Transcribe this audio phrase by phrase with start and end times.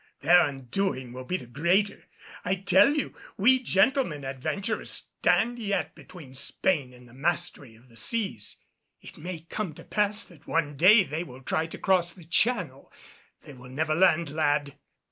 [0.21, 2.05] Their undoing will be the greater.
[2.43, 7.95] I tell you, we gentlemen adventurers stand yet between Spain and the mastery of the
[7.95, 8.55] seas.
[8.99, 12.91] It may come to pass that one day they will try to cross the channel,
[13.43, 14.73] they will never land, lad.